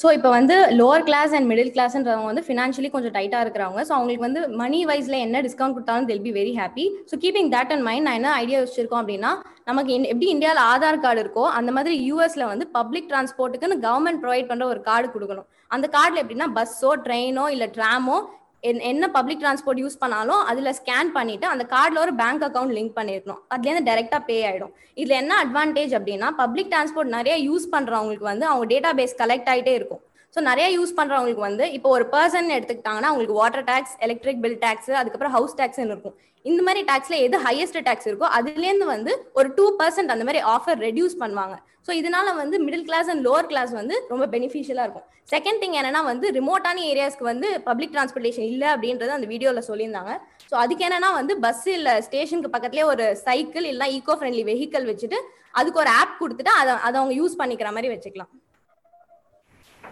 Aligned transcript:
So 0.00 0.08
இப்போ 0.16 0.28
வந்து 0.36 0.56
lower 0.78 1.04
class 1.08 1.32
and 1.36 1.48
middle 1.50 1.72
கிளாஸ்ன்றவங்க 1.76 2.28
வந்து 2.30 2.44
ஃபினான்ஷியலி 2.46 2.90
கொஞ்சம் 2.92 3.14
டைட்டாக 3.16 3.44
இருக்கிறவங்க. 3.44 3.80
ஸோ 3.88 3.92
அவங்களுக்கு 3.96 4.24
வந்து 4.26 4.42
மணி 4.60 4.78
வைஸில் 4.90 5.16
என்ன 5.24 5.42
டிஸ்கவுண்ட் 5.46 5.76
கொடுத்தாலும் 5.76 6.08
they'll 6.10 6.22
be 6.26 6.32
very 6.38 6.52
happy 6.60 6.84
so 7.10 7.16
keeping 7.24 7.50
that 7.54 7.72
and 7.74 7.84
mind 7.88 8.06
நான் 8.08 8.18
என்ன 8.20 8.30
ஐடியா 8.42 8.60
வச்சிருக்கோம் 8.64 9.02
அப்படின்னா 9.02 9.32
நமக்கு 9.70 9.92
எப்படி 10.12 10.28
இந்தியாவில் 10.34 10.62
ஆதார் 10.72 11.02
கார்டு 11.04 11.22
இருக்கோ 11.24 11.44
அந்த 11.58 11.70
மாதிரி 11.78 11.96
யூஎஸ்ல 12.08 12.46
வந்து 12.52 12.66
பப்ளிக் 12.78 13.10
டிரான்ஸ்போர்ட்டுக்குன்னு 13.12 13.78
கவர்மெண்ட் 13.86 14.22
ப்ரொவைட் 14.24 14.50
பண்ணுற 14.52 14.66
ஒரு 14.74 14.82
கார்டு 14.90 15.08
கொடுக்கணும். 15.14 15.48
அந்த 15.76 15.86
கார்டில் 15.96 16.22
எப்படின்னா 16.22 16.48
பஸ்ஸோ 16.58 16.92
ட்ரெயினோ 17.06 17.46
இல்லை 17.56 17.68
ட்ராமோ 17.78 18.18
என்ன 18.62 19.08
பப்ளிக் 19.16 19.42
டிரான்ஸ்போர்ட் 19.42 19.80
யூஸ் 19.82 20.00
பண்ணாலும் 20.00 20.42
அதில் 20.50 20.76
ஸ்கேன் 20.78 21.10
பண்ணிட்டு 21.16 21.46
அந்த 21.46 21.64
கார்டில் 21.74 22.02
ஒரு 22.04 22.12
பேங்க் 22.14 22.44
அக்கௌண்ட் 22.48 22.74
லிங்க் 22.78 22.96
பண்ணிருக்கணும் 22.98 23.40
அதுலேருந்து 23.54 23.88
டேரெக்டாக 23.88 24.22
பே 24.28 24.36
ஆயிடும். 24.50 24.72
இதில் 25.00 25.20
என்ன 25.22 25.34
அட்வான்டேஜ் 25.44 25.94
அப்படின்னா 25.98 26.30
பப்ளிக் 26.42 26.70
டிரான்ஸ்போர்ட் 26.72 27.16
நிறைய 27.16 27.36
யூஸ் 27.48 27.66
பண்ணுறவங்களுக்கு 27.74 28.30
வந்து 28.32 28.46
அவங்க 28.46 28.66
டேட்டா 28.74 28.92
பேஸ் 29.00 29.20
கலெக்ட் 29.22 29.50
ஆகிட்டே 29.52 29.74
இருக்கும். 29.80 30.02
ஸோ 30.34 30.40
நிறைய 30.48 30.66
யூஸ் 30.78 30.96
பண்ணுறவங்களுக்கு 30.98 31.44
வந்து 31.48 31.64
இப்போ 31.76 31.88
ஒரு 31.96 32.04
பர்சன் 32.14 32.54
எடுத்துக்கிட்டாங்கன்னா 32.56 33.08
அவங்களுக்கு 33.10 33.38
water 33.40 33.64
tax 33.70 33.94
electric 34.06 34.42
bill 34.44 34.60
tax 34.64 34.90
அதுக்கப்புறம் 35.00 35.34
ஹவுஸ் 35.36 35.56
டேக்ஸ்னு 35.60 35.92
இருக்கும். 35.94 36.16
இந்த 36.44 36.60
மாதிரி 36.66 36.82
டேக்ஸ்ல 36.90 37.16
எது 37.24 37.36
ஹையஸ்ட் 37.46 37.78
டேக்ஸ் 37.88 38.08
இருக்கோ 38.10 38.28
அதுலேருந்து 38.36 38.86
வந்து 38.94 39.12
ஒரு 39.38 39.48
டூ 39.56 39.64
பர்சன்ட் 39.80 40.12
அந்த 40.14 40.24
மாதிரி 40.28 40.40
ஆஃபர் 40.52 40.78
ரெடியூஸ் 40.86 41.16
பண்ணுவாங்க. 41.22 41.56
ஸோ 41.86 41.90
இதனால 42.00 42.28
வந்து 42.40 42.56
middle 42.66 42.86
class 42.88 43.08
and 43.12 43.22
lower 43.26 43.48
class 43.50 43.72
வந்து 43.80 43.94
ரொம்ப 44.12 44.24
பெனிஃபிஷியலாக 44.34 44.86
இருக்கும். 44.86 45.06
செகண்ட் 45.32 45.60
திங் 45.62 45.76
என்னன்னா 45.80 46.02
வந்து 46.10 46.26
ரிமோட்டான 46.36 46.82
ஏரியாஸ்க்கு 46.92 47.26
வந்து 47.30 47.48
பப்ளிக் 47.68 47.94
டிரான்ஸ்போர்ட்டேஷன் 47.94 48.48
இல்லை 48.54 48.68
அப்படின்றது 48.74 49.16
அந்த 49.16 49.28
வீடியோவில் 49.32 49.68
சொல்லியிருந்தாங்க. 49.70 50.14
ஸோ 50.50 50.56
அதுக்கு 50.64 50.86
என்னன்னா 50.88 51.10
வந்து 51.20 51.34
பஸ் 51.46 51.66
இல்லை 51.76 51.94
ஸ்டேஷனுக்கு 52.08 52.54
பக்கத்துலேயே 52.54 52.86
ஒரு 52.92 53.06
சைக்கிள் 53.26 53.66
இல்லைன்னா 53.70 53.88
ஈகோ 53.98 54.16
ஃப்ரெண்ட்லி 54.20 54.44
வெஹிக்கல் 54.50 54.88
வச்சுட்டு 54.92 55.20
அதுக்கு 55.60 55.82
ஒரு 55.84 55.92
ஆப் 56.00 56.16
கொடுத்துட்டு 56.22 56.54
அதை 56.60 56.72
அதை 56.86 56.96
அவங்க 57.00 57.16
யூஸ் 57.20 57.40
பண்ணிக்கிற 57.42 57.70
மாதிரி 57.78 57.90
வச்சுக்கலாம். 57.94 58.32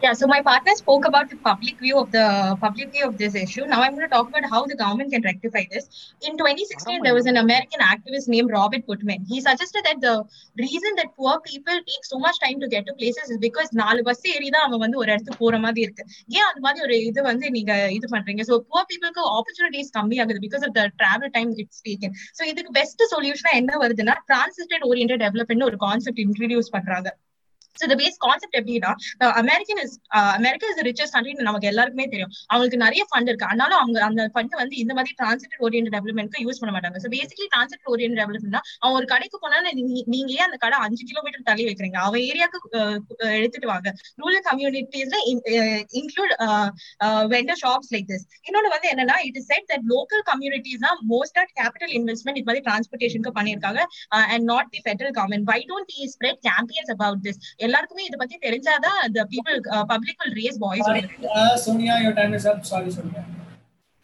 Yeah, 0.01 0.13
so 0.13 0.29
my 0.29 0.43
partner 0.43 0.75
spoke 0.77 1.05
about 1.07 1.29
the 1.29 1.37
public 1.39 1.77
view 1.79 1.99
of 1.99 2.13
the 2.13 2.57
public 2.61 2.93
view 2.93 3.05
of 3.05 3.19
this 3.19 3.35
issue. 3.35 3.65
Now 3.67 3.83
I'm 3.83 3.97
going 3.97 4.09
to 4.09 4.09
talk 4.09 4.29
about 4.29 4.45
how 4.49 4.65
the 4.65 4.77
government 4.77 5.11
can 5.13 5.23
rectify 5.23 5.65
this. 5.73 5.89
In 6.23 6.39
2016, 6.39 7.03
there 7.03 7.15
was 7.15 7.27
an 7.27 7.37
American 7.37 7.81
activist 7.83 8.29
named 8.29 8.51
Robert 8.53 8.87
Putman. 8.87 9.27
He 9.27 9.41
suggested 9.41 9.83
that 9.85 10.01
the 10.01 10.25
reason 10.57 10.95
that 10.99 11.09
poor 11.17 11.41
people 11.41 11.75
take 11.75 12.05
so 12.05 12.19
much 12.21 12.39
time 12.39 12.61
to 12.61 12.69
get 12.69 12.87
to 12.87 12.95
places 12.95 13.29
is 13.29 13.39
because 13.39 13.71
நாலு 13.81 14.01
bus 14.09 14.25
ஏறி 14.35 14.49
தான் 14.55 14.67
அவன் 14.69 14.83
வந்து 14.85 14.99
ஒரு 15.03 15.11
இடத்துக்கு 15.13 15.41
போற 15.43 15.59
மாதிரி 15.65 15.83
இருக்கு 15.87 16.05
ஏன் 16.37 16.47
அந்த 16.49 16.61
மாதிரி 16.67 16.85
ஒரு 16.87 16.97
இது 17.11 17.21
வந்து 17.31 17.47
நீங்க 17.57 17.73
இது 17.99 18.09
பண்றீங்க 18.15 18.45
ஸோ 18.51 18.57
புவர் 18.69 18.89
பீப்புளுக்கு 18.91 19.23
ஆப்பர்ச்சுனிட்டிஸ் 19.37 19.93
கம்மி 19.99 20.19
ஆகுது 20.25 20.43
because 20.47 20.67
of 20.69 20.75
the 20.79 20.85
travel 21.03 21.33
time 21.39 21.53
it's 21.65 21.85
taken 21.89 22.15
so 22.39 22.45
இதுக்கு 22.53 22.73
பெஸ்ட் 22.81 23.05
சொல்யூஷனா 23.15 23.55
என்ன 23.63 23.81
வருதுன்னா 23.85 24.17
டிரான்சிஸ்டட் 24.33 24.87
ஓரியன்டட் 24.91 25.25
டெவலப்மெண்ட் 25.27 25.69
ஒரு 25.71 25.79
கான்செப்ட் 25.87 26.23
இன்ட்ரடியூஸ் 26.27 26.75
பண்றாங்க 26.77 27.11
ஸோ 27.79 27.85
இந்த 27.89 27.99
பேஸ் 28.03 28.19
கான்செப்ட் 28.27 28.57
எப்படின்னா 28.61 28.93
American 29.43 29.83
is 29.85 29.97
America 30.41 30.69
is 30.73 30.83
richest 30.91 31.15
country 31.17 31.35
நமக்கு 31.51 31.71
எல்லாருக்குமே 31.73 32.07
தெரியும். 32.15 32.33
அவங்களுக்கு 32.51 32.81
நிறைய 32.87 33.03
ஃபண்ட் 33.11 33.31
இருக்கு. 33.31 33.49
ஆனாலும் 33.53 33.81
அவங்க 33.83 33.99
அந்த 34.09 34.23
ஃபண்ட் 34.35 34.55
வந்து 34.63 34.77
இந்த 34.85 34.93
மாதிரி 34.99 35.15
டிரான்சிட் 35.21 35.57
ஓரியன்ட் 35.67 35.93
டெவலப்மெண்ட்க்கு 35.97 36.45
யூஸ் 36.47 36.61
பண்ண 36.63 36.73
மாட்டாங்க. 36.77 36.99
ஸோ 37.05 37.11
பேசிக்கலி 37.17 37.49
டிரான்சிட் 37.55 37.89
ஓரியன்ட் 37.93 38.19
டெவலப்மெண்ட்னா 38.21 38.63
அவங்க 38.83 38.97
ஒரு 39.01 39.09
கடைக்கு 39.15 39.39
போனா 39.45 39.61
நீங்க 40.13 40.31
ஏன் 40.39 40.47
அந்த 40.49 40.59
கடை 40.65 40.79
அஞ்சு 40.87 41.05
கிலோமீட்டர் 41.11 41.47
தள்ளி 41.51 41.65
வைக்கிறீங்க. 41.69 41.99
அவன் 42.09 42.25
ஏரியாவுக்கு 42.31 42.59
uh, 42.81 42.97
uh, 43.25 43.33
எடுத்துட்டு 43.39 43.69
வாங்க. 43.73 43.89
Rural 44.23 44.45
கம்யூனிட்டிஸ்ல 44.51 45.17
include 46.01 46.33
vendor 47.35 47.61
shops 47.65 47.91
like 47.95 48.09
this 48.13 48.27
இன்னொன்னு 48.47 48.75
வந்து 48.77 48.89
என்னன்னா 48.93 49.17
it 49.29 49.39
is 49.41 49.49
set 49.53 49.69
that 49.73 49.87
local 49.95 50.25
communities 50.31 50.85
தான் 50.87 50.99
மோஸ்டா 51.13 51.45
கேபிட்டல் 51.59 51.93
இன்வெஸ்ட்மெண்ட் 51.99 52.41
இது 52.41 52.49
மாதிரி 52.51 52.65
டிரான்ஸ்போர்டேஷனுக்கு 52.69 53.33
பண்ணியிருக்காங்க. 53.39 53.81
And 54.33 54.47
not 54.53 54.71
the 54.75 54.83
federal 54.87 55.15
government 55.19 55.49
why 55.53 55.59
don't 55.71 55.91
the 55.95 56.09
spread 56.15 56.41
campaigns 56.49 56.93
about 56.97 57.23
this 57.27 57.41
எல்லாருக்குமே 57.69 58.05
இத 58.09 58.19
பத்தி 58.23 58.37
தெரிஞ்சாதான் 58.47 59.01
the 59.17 59.25
people 59.35 59.57
uh, 59.75 59.85
public 59.93 60.17
will 60.23 60.35
raise 60.41 60.59
voice 60.67 60.85
Sorry, 60.85 61.03
uh, 61.35 61.55
Sonia, 61.65 61.97
your 62.07 62.15
time 62.15 62.35
is 62.35 62.47
up. 62.47 62.61
Sorry, 62.65 62.91
Sonia. 62.91 63.23